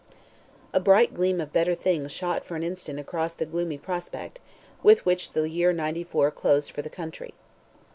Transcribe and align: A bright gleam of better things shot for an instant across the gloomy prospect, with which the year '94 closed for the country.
A 0.73 0.79
bright 0.79 1.13
gleam 1.13 1.39
of 1.39 1.53
better 1.53 1.75
things 1.75 2.11
shot 2.11 2.43
for 2.43 2.55
an 2.55 2.63
instant 2.63 2.97
across 2.97 3.35
the 3.35 3.45
gloomy 3.45 3.77
prospect, 3.77 4.39
with 4.81 5.05
which 5.05 5.33
the 5.33 5.47
year 5.47 5.71
'94 5.71 6.31
closed 6.31 6.71
for 6.71 6.81
the 6.81 6.89
country. 6.89 7.35